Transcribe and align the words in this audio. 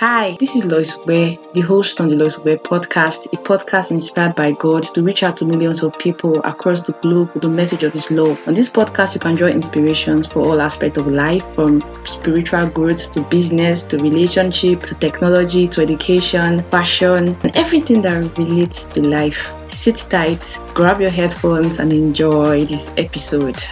Hi, 0.00 0.36
this 0.38 0.54
is 0.54 0.66
Lois 0.66 0.94
Ware, 1.06 1.38
the 1.54 1.62
host 1.62 2.02
on 2.02 2.08
the 2.08 2.16
Lois 2.16 2.38
Ware 2.38 2.58
podcast, 2.58 3.32
a 3.32 3.36
podcast 3.38 3.90
inspired 3.90 4.34
by 4.34 4.52
God 4.52 4.82
to 4.82 5.02
reach 5.02 5.22
out 5.22 5.38
to 5.38 5.46
millions 5.46 5.82
of 5.82 5.98
people 5.98 6.38
across 6.44 6.82
the 6.82 6.92
globe 7.00 7.30
with 7.32 7.42
the 7.42 7.48
message 7.48 7.82
of 7.82 7.94
His 7.94 8.10
love. 8.10 8.38
On 8.46 8.52
this 8.52 8.68
podcast, 8.68 9.14
you 9.14 9.20
can 9.20 9.36
draw 9.36 9.48
inspirations 9.48 10.26
for 10.26 10.40
all 10.40 10.60
aspects 10.60 10.98
of 10.98 11.06
life, 11.06 11.42
from 11.54 11.80
spiritual 12.04 12.66
growth 12.66 13.10
to 13.12 13.22
business 13.22 13.84
to 13.84 13.96
relationship 13.96 14.82
to 14.82 14.94
technology 14.96 15.66
to 15.68 15.80
education, 15.80 16.62
fashion, 16.64 17.34
and 17.42 17.56
everything 17.56 18.02
that 18.02 18.36
relates 18.36 18.84
to 18.88 19.08
life. 19.08 19.50
Sit 19.66 19.96
tight, 20.10 20.58
grab 20.74 21.00
your 21.00 21.08
headphones, 21.08 21.78
and 21.78 21.90
enjoy 21.90 22.66
this 22.66 22.92
episode. 22.98 23.64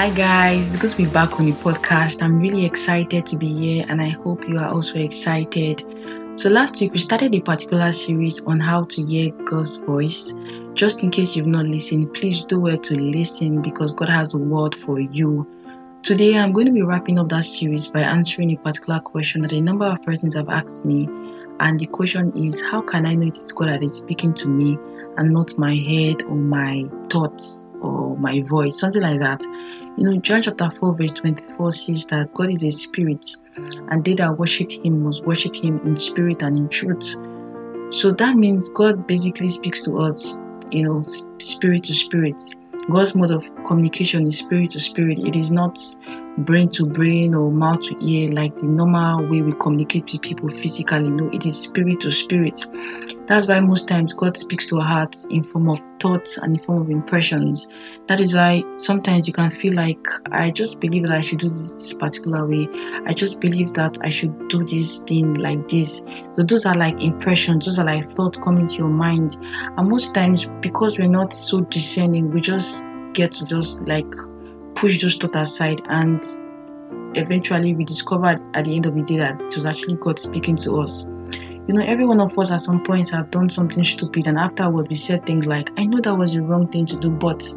Hi 0.00 0.08
guys, 0.08 0.68
it's 0.68 0.76
good 0.78 0.92
to 0.92 0.96
be 0.96 1.04
back 1.04 1.38
on 1.38 1.44
the 1.44 1.52
podcast. 1.52 2.22
I'm 2.22 2.40
really 2.40 2.64
excited 2.64 3.26
to 3.26 3.36
be 3.36 3.52
here 3.52 3.84
and 3.86 4.00
I 4.00 4.08
hope 4.08 4.48
you 4.48 4.56
are 4.56 4.72
also 4.72 4.98
excited. 4.98 5.84
So 6.40 6.48
last 6.48 6.80
week 6.80 6.92
we 6.92 6.98
started 6.98 7.34
a 7.34 7.40
particular 7.42 7.92
series 7.92 8.40
on 8.44 8.60
how 8.60 8.84
to 8.84 9.04
hear 9.04 9.30
God's 9.44 9.76
voice. 9.76 10.38
Just 10.72 11.02
in 11.02 11.10
case 11.10 11.36
you've 11.36 11.48
not 11.48 11.66
listened, 11.66 12.14
please 12.14 12.44
do 12.44 12.62
well 12.62 12.78
to 12.78 12.98
listen 12.98 13.60
because 13.60 13.92
God 13.92 14.08
has 14.08 14.32
a 14.32 14.38
word 14.38 14.74
for 14.74 14.98
you. 14.98 15.46
Today 16.02 16.38
I'm 16.38 16.54
going 16.54 16.68
to 16.68 16.72
be 16.72 16.80
wrapping 16.80 17.18
up 17.18 17.28
that 17.28 17.44
series 17.44 17.90
by 17.90 18.00
answering 18.00 18.52
a 18.52 18.56
particular 18.56 19.00
question 19.00 19.42
that 19.42 19.52
a 19.52 19.60
number 19.60 19.84
of 19.84 20.02
persons 20.02 20.34
have 20.34 20.48
asked 20.48 20.86
me. 20.86 21.10
And 21.60 21.78
the 21.78 21.84
question 21.84 22.34
is 22.34 22.66
how 22.70 22.80
can 22.80 23.04
I 23.04 23.14
know 23.14 23.26
it 23.26 23.36
is 23.36 23.52
God 23.52 23.68
that 23.68 23.82
is 23.82 23.96
speaking 23.96 24.32
to 24.32 24.48
me 24.48 24.78
and 25.16 25.32
not 25.32 25.56
my 25.58 25.74
head 25.74 26.22
or 26.24 26.36
my 26.36 26.84
thoughts 27.08 27.66
or 27.80 28.16
my 28.18 28.42
voice, 28.42 28.78
something 28.78 29.02
like 29.02 29.20
that. 29.20 29.42
You 29.96 30.04
know, 30.04 30.16
John 30.18 30.42
chapter 30.42 30.70
4, 30.70 30.96
verse 30.96 31.12
24 31.12 31.70
says 31.72 32.06
that 32.06 32.32
God 32.34 32.50
is 32.50 32.62
a 32.64 32.70
spirit, 32.70 33.24
and 33.56 34.04
they 34.04 34.14
that 34.14 34.38
worship 34.38 34.70
him 34.70 35.02
must 35.02 35.24
worship 35.24 35.54
him 35.54 35.80
in 35.84 35.96
spirit 35.96 36.42
and 36.42 36.56
in 36.56 36.68
truth. 36.68 37.16
So 37.90 38.12
that 38.12 38.36
means 38.36 38.68
God 38.70 39.06
basically 39.06 39.48
speaks 39.48 39.82
to 39.82 39.98
us, 39.98 40.38
you 40.70 40.84
know, 40.84 41.04
spirit 41.38 41.84
to 41.84 41.94
spirit. 41.94 42.38
God's 42.90 43.14
mode 43.14 43.30
of 43.30 43.50
communication 43.66 44.26
is 44.26 44.38
spirit 44.38 44.70
to 44.70 44.80
spirit. 44.80 45.18
It 45.18 45.36
is 45.36 45.50
not 45.50 45.78
brain 46.38 46.68
to 46.70 46.86
brain 46.86 47.34
or 47.34 47.50
mouth 47.50 47.80
to 47.82 47.96
ear 48.04 48.30
like 48.30 48.56
the 48.56 48.66
normal 48.66 49.26
way 49.26 49.42
we 49.42 49.52
communicate 49.52 50.10
with 50.12 50.22
people 50.22 50.48
physically. 50.48 51.10
No, 51.10 51.28
it 51.30 51.44
is 51.46 51.60
spirit 51.60 52.00
to 52.00 52.10
spirit. 52.10 52.64
That's 53.30 53.46
why 53.46 53.60
most 53.60 53.86
times 53.86 54.12
God 54.12 54.36
speaks 54.36 54.66
to 54.66 54.80
our 54.80 54.84
hearts 54.84 55.24
in 55.26 55.44
form 55.44 55.68
of 55.68 55.80
thoughts 56.00 56.36
and 56.38 56.56
in 56.56 56.64
form 56.64 56.82
of 56.82 56.90
impressions. 56.90 57.68
That 58.08 58.18
is 58.18 58.34
why 58.34 58.64
sometimes 58.74 59.28
you 59.28 59.32
can 59.32 59.50
feel 59.50 59.74
like 59.74 60.04
I 60.32 60.50
just 60.50 60.80
believe 60.80 61.06
that 61.06 61.16
I 61.16 61.20
should 61.20 61.38
do 61.38 61.48
this 61.48 61.92
particular 61.92 62.44
way. 62.44 62.66
I 63.06 63.12
just 63.12 63.38
believe 63.38 63.72
that 63.74 63.98
I 64.02 64.08
should 64.08 64.48
do 64.48 64.64
this 64.64 65.04
thing 65.04 65.34
like 65.34 65.68
this. 65.68 65.98
So 66.36 66.42
those 66.42 66.66
are 66.66 66.74
like 66.74 67.00
impressions, 67.00 67.66
those 67.66 67.78
are 67.78 67.86
like 67.86 68.02
thoughts 68.02 68.40
coming 68.40 68.66
to 68.66 68.74
your 68.74 68.88
mind. 68.88 69.38
And 69.76 69.88
most 69.88 70.12
times 70.12 70.46
because 70.60 70.98
we're 70.98 71.06
not 71.06 71.32
so 71.32 71.60
discerning, 71.60 72.32
we 72.32 72.40
just 72.40 72.88
get 73.12 73.30
to 73.30 73.44
just 73.44 73.86
like 73.86 74.12
push 74.74 75.00
those 75.00 75.14
thoughts 75.14 75.36
aside 75.36 75.82
and 75.88 76.20
eventually 77.14 77.76
we 77.76 77.84
discovered 77.84 78.42
at 78.54 78.64
the 78.64 78.74
end 78.74 78.86
of 78.86 78.96
the 78.96 79.04
day 79.04 79.18
that 79.18 79.40
it 79.40 79.54
was 79.54 79.66
actually 79.66 79.94
God 79.94 80.18
speaking 80.18 80.56
to 80.56 80.80
us. 80.80 81.06
You 81.70 81.76
know, 81.76 81.84
every 81.84 82.04
one 82.04 82.20
of 82.20 82.36
us 82.36 82.50
at 82.50 82.62
some 82.62 82.82
points 82.82 83.10
have 83.10 83.30
done 83.30 83.48
something 83.48 83.84
stupid, 83.84 84.26
and 84.26 84.36
afterward 84.36 84.88
we 84.88 84.96
said 84.96 85.24
things 85.24 85.46
like, 85.46 85.70
I 85.78 85.84
know 85.84 86.00
that 86.00 86.16
was 86.16 86.32
the 86.32 86.42
wrong 86.42 86.66
thing 86.66 86.84
to 86.86 86.96
do, 86.98 87.10
but 87.10 87.48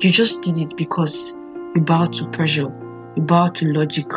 you 0.00 0.10
just 0.10 0.40
did 0.40 0.56
it 0.56 0.74
because 0.78 1.36
you 1.74 1.82
bowed 1.82 2.14
to 2.14 2.26
pressure, 2.30 2.72
you 3.14 3.22
bowed 3.22 3.54
to 3.56 3.70
logic, 3.70 4.10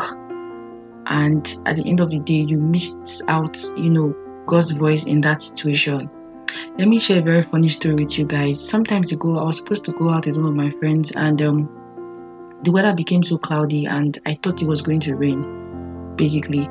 and 1.08 1.46
at 1.66 1.76
the 1.76 1.84
end 1.86 2.00
of 2.00 2.10
the 2.10 2.20
day, 2.20 2.36
you 2.36 2.58
missed 2.58 3.22
out, 3.28 3.58
you 3.76 3.90
know, 3.90 4.16
God's 4.46 4.72
voice 4.72 5.06
in 5.06 5.20
that 5.20 5.42
situation. 5.42 6.10
Let 6.78 6.88
me 6.88 6.98
share 6.98 7.20
a 7.20 7.22
very 7.22 7.42
funny 7.42 7.68
story 7.68 7.96
with 7.96 8.18
you 8.18 8.24
guys. 8.24 8.66
Sometimes 8.66 9.12
ago, 9.12 9.40
I 9.40 9.44
was 9.44 9.58
supposed 9.58 9.84
to 9.84 9.92
go 9.92 10.10
out 10.10 10.26
with 10.26 10.38
one 10.38 10.46
of 10.46 10.56
my 10.56 10.70
friends, 10.80 11.12
and 11.12 11.42
um, 11.42 12.60
the 12.64 12.72
weather 12.72 12.94
became 12.94 13.24
so 13.24 13.38
cloudy, 13.38 13.88
and 13.88 14.18
I 14.26 14.40
thought 14.42 14.62
it 14.62 14.70
was 14.70 14.82
going 14.82 15.02
to 15.02 15.18
rain, 15.18 16.16
basically 16.16 16.70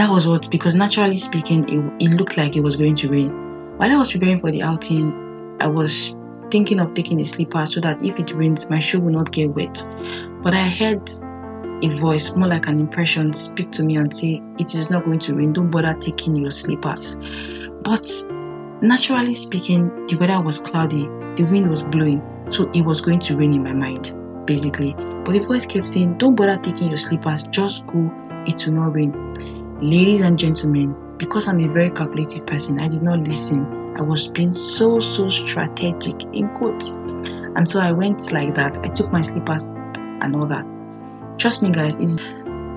that 0.00 0.10
was 0.10 0.26
what 0.26 0.50
because 0.50 0.74
naturally 0.74 1.16
speaking 1.16 1.62
it, 1.68 2.02
it 2.02 2.14
looked 2.14 2.38
like 2.38 2.56
it 2.56 2.62
was 2.62 2.74
going 2.74 2.94
to 2.94 3.08
rain. 3.10 3.28
While 3.76 3.92
i 3.92 3.96
was 3.96 4.10
preparing 4.10 4.40
for 4.40 4.50
the 4.50 4.62
outing 4.62 5.12
i 5.60 5.66
was 5.66 6.16
thinking 6.50 6.80
of 6.80 6.94
taking 6.94 7.20
a 7.20 7.24
slipper 7.24 7.66
so 7.66 7.80
that 7.80 8.02
if 8.02 8.18
it 8.18 8.32
rains 8.32 8.70
my 8.70 8.78
shoe 8.78 8.98
will 8.98 9.12
not 9.12 9.30
get 9.30 9.50
wet. 9.50 9.86
But 10.42 10.54
i 10.54 10.66
heard 10.66 11.06
a 11.82 11.88
voice 11.88 12.34
more 12.34 12.48
like 12.48 12.66
an 12.66 12.78
impression 12.78 13.34
speak 13.34 13.72
to 13.72 13.82
me 13.82 13.96
and 13.96 14.14
say 14.14 14.40
it 14.58 14.74
is 14.74 14.88
not 14.88 15.04
going 15.04 15.18
to 15.18 15.34
rain. 15.34 15.52
Don't 15.52 15.70
bother 15.70 15.94
taking 15.94 16.36
your 16.36 16.50
slippers. 16.50 17.18
But 17.82 18.10
naturally 18.80 19.34
speaking 19.34 20.06
the 20.06 20.16
weather 20.18 20.40
was 20.40 20.58
cloudy. 20.58 21.02
The 21.36 21.46
wind 21.50 21.68
was 21.68 21.82
blowing. 21.82 22.22
So 22.50 22.70
it 22.72 22.86
was 22.86 23.02
going 23.02 23.18
to 23.20 23.36
rain 23.36 23.52
in 23.52 23.62
my 23.62 23.74
mind 23.74 24.14
basically. 24.46 24.94
But 24.94 25.32
the 25.32 25.40
voice 25.40 25.66
kept 25.66 25.88
saying 25.88 26.16
don't 26.16 26.36
bother 26.36 26.56
taking 26.56 26.88
your 26.88 26.96
slippers. 26.96 27.42
Just 27.44 27.86
go. 27.86 28.10
It 28.46 28.64
will 28.66 28.72
not 28.72 28.94
rain 28.94 29.29
Ladies 29.82 30.20
and 30.20 30.38
gentlemen, 30.38 30.94
because 31.16 31.48
I'm 31.48 31.58
a 31.58 31.66
very 31.66 31.88
calculative 31.88 32.44
person, 32.44 32.78
I 32.78 32.88
did 32.88 33.02
not 33.02 33.26
listen. 33.26 33.96
I 33.96 34.02
was 34.02 34.28
being 34.28 34.52
so, 34.52 34.98
so 35.00 35.26
strategic 35.26 36.22
in 36.34 36.54
quotes. 36.54 36.96
And 37.56 37.66
so 37.66 37.80
I 37.80 37.90
went 37.90 38.30
like 38.30 38.54
that. 38.56 38.78
I 38.84 38.88
took 38.88 39.10
my 39.10 39.22
slippers 39.22 39.68
and 39.70 40.36
all 40.36 40.46
that. 40.48 40.66
Trust 41.38 41.62
me, 41.62 41.70
guys, 41.70 41.96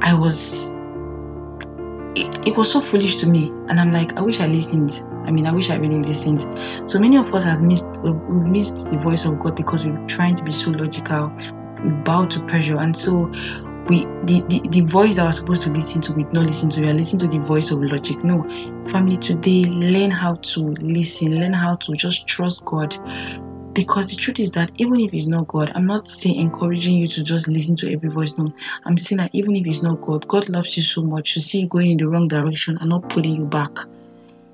I 0.01 0.13
was. 0.17 0.71
It, 2.15 2.47
it 2.47 2.55
was 2.55 2.71
so 2.71 2.79
foolish 2.79 3.15
to 3.17 3.27
me. 3.27 3.49
And 3.67 3.81
I'm 3.81 3.91
like, 3.91 4.13
I 4.13 4.21
wish 4.21 4.39
I 4.39 4.47
listened. 4.47 5.03
I 5.25 5.31
mean, 5.31 5.45
I 5.45 5.51
wish 5.51 5.69
I 5.71 5.75
really 5.75 5.99
listened. 5.99 6.47
So 6.89 6.99
many 6.99 7.17
of 7.17 7.35
us 7.35 7.43
have 7.43 7.61
missed, 7.61 7.99
we've 8.01 8.45
missed 8.45 8.91
the 8.91 8.97
voice 8.97 9.25
of 9.25 9.39
God 9.39 9.57
because 9.57 9.85
we're 9.85 10.07
trying 10.07 10.35
to 10.35 10.43
be 10.43 10.53
so 10.53 10.71
logical. 10.71 11.25
We 11.83 11.91
bow 11.91 12.27
to 12.27 12.39
pressure. 12.45 12.77
And 12.77 12.95
so 12.95 13.29
we 13.87 14.05
the, 14.23 14.43
the, 14.47 14.61
the 14.69 14.81
voice 14.81 15.17
that 15.17 15.25
we're 15.25 15.31
supposed 15.33 15.61
to 15.63 15.69
listen 15.69 16.01
to 16.01 16.13
we 16.13 16.23
not 16.31 16.45
listen 16.45 16.69
to. 16.69 16.81
We 16.81 16.89
are 16.89 16.93
listening 16.93 17.29
to 17.29 17.37
the 17.37 17.43
voice 17.43 17.71
of 17.71 17.81
logic. 17.81 18.23
No. 18.23 18.43
Family 18.87 19.17
today 19.17 19.65
learn 19.65 20.11
how 20.11 20.35
to 20.35 20.59
listen. 20.61 21.39
Learn 21.39 21.53
how 21.53 21.75
to 21.75 21.93
just 21.93 22.25
trust 22.27 22.63
god. 22.65 22.95
Because 23.73 24.11
the 24.11 24.15
truth 24.15 24.39
is 24.39 24.51
that 24.51 24.71
even 24.77 24.99
if 24.99 25.13
it's 25.15 25.25
not 25.25 25.47
god 25.47 25.71
i'm 25.75 25.87
not 25.87 26.05
saying 26.05 26.39
encouraging 26.39 26.95
you 26.95 27.07
to 27.07 27.23
just 27.23 27.47
listen 27.47 27.75
to 27.77 27.91
every 27.91 28.09
voice. 28.09 28.37
No. 28.37 28.47
I'm 28.85 28.97
saying 28.97 29.17
that 29.17 29.31
even 29.33 29.55
if 29.55 29.65
it's 29.65 29.81
not 29.81 29.99
god 30.01 30.27
god 30.27 30.47
loves 30.47 30.77
you 30.77 30.83
so 30.83 31.01
much. 31.01 31.33
To 31.33 31.41
see 31.41 31.61
you 31.61 31.67
going 31.67 31.91
in 31.91 31.97
the 31.97 32.07
wrong 32.07 32.27
direction 32.27 32.77
and 32.79 32.89
not 32.89 33.09
pulling 33.09 33.35
you 33.35 33.45
back. 33.45 33.71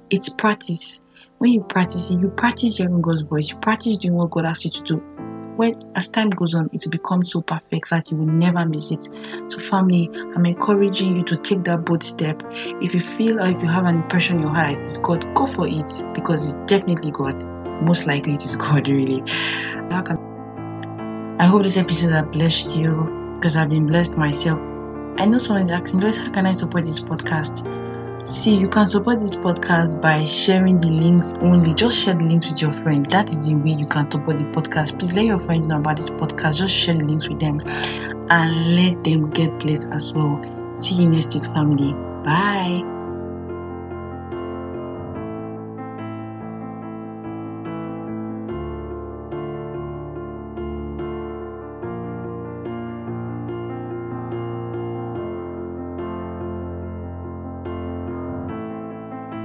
It's 0.10 0.30
practice. 0.30 1.02
When 1.38 1.52
you 1.52 1.62
practice 1.62 2.10
it 2.10 2.20
you 2.20 2.30
practice 2.30 2.78
hearing 2.78 3.02
god's 3.02 3.22
voice. 3.22 3.50
You 3.50 3.58
practice 3.58 3.98
doing 3.98 4.16
what 4.16 4.32
god 4.32 4.46
asks 4.46 4.66
you 4.66 4.72
to 4.72 4.84
do 4.84 5.29
when 5.59 5.78
as 5.96 6.08
time 6.08 6.30
goes 6.30 6.56
on, 6.56 6.70
it 6.72 6.86
will 6.86 6.92
become 6.92 7.22
so 7.22 7.42
perfect 7.42 7.90
that 7.90 8.09
you 8.09 8.16
will 8.16 8.25
never 8.25 8.66
miss 8.66 8.92
it. 8.92 9.03
So, 9.52 9.59
family, 9.59 10.09
I'm 10.34 10.46
encouraging 10.46 11.18
you 11.18 11.24
to 11.24 11.36
take 11.36 11.66
that 11.66 11.84
bold 11.84 12.02
step. 12.02 12.42
If 12.81 12.94
you 12.96 13.02
feel 13.02 13.42
or 13.42 13.47
if 13.47 13.62
you 13.62 13.68
have 13.68 13.84
an 13.84 13.96
impression 13.96 14.38
in 14.38 14.44
your 14.44 14.52
heart 14.52 14.78
it's 14.78 14.98
God, 15.00 15.22
go 15.36 15.46
for 15.46 15.68
it 15.68 15.92
because 16.14 16.46
it's 16.46 16.72
definitely 16.72 17.12
God. 17.12 17.44
Most 17.84 18.08
likely, 18.08 18.36
it 18.36 18.42
is 18.42 18.56
God, 18.68 18.88
really. 18.88 19.22
I 21.42 21.46
hope 21.46 21.64
this 21.64 21.75
episode 21.75 22.14
has 22.14 22.28
blessed 22.28 22.78
you 22.78 23.36
because 23.36 23.58
I've 23.58 23.69
been 23.69 23.86
blessed 23.86 24.16
myself. 24.16 24.62
I 25.18 25.25
know 25.25 25.38
someone 25.38 25.66
is 25.66 25.72
asking, 25.72 26.00
how 26.00 26.31
can 26.31 26.46
I 26.46 26.53
support 26.53 26.86
this 26.86 27.02
podcast? 27.02 27.68
See, 28.30 28.56
you 28.60 28.70
can 28.70 28.86
support 28.86 29.18
this 29.18 29.36
podcast 29.36 30.04
by 30.04 30.24
sharing 30.24 30.78
the 30.78 30.90
links 30.90 31.34
only. 31.42 31.74
Just 31.74 31.98
share 31.98 32.14
the 32.14 32.26
links 32.26 32.48
with 32.48 32.62
your 32.62 32.70
friend. 32.70 33.04
That 33.08 33.32
is 33.32 33.40
the 33.50 33.56
way 33.56 33.72
you 33.72 33.88
can 33.88 34.10
support 34.12 34.38
the 34.38 34.44
podcast. 34.44 35.00
Please 35.00 35.14
let 35.14 35.26
your 35.26 35.40
friends 35.40 35.68
know 35.68 35.80
about 35.80 35.98
this 35.98 36.12
podcast. 36.12 36.58
Just 36.58 36.76
share 36.76 36.94
the 36.94 37.06
links 37.06 37.28
with 37.28 37.40
them 37.40 37.60
and 38.30 38.76
let 38.76 39.04
them 39.04 39.32
get 39.32 39.58
blessed 39.58 39.88
as 39.92 40.14
well. 40.14 40.40
See 40.78 41.02
you 41.02 41.10
next 41.10 41.34
week, 41.34 41.46
family. 41.46 41.94
Bye. 42.24 42.99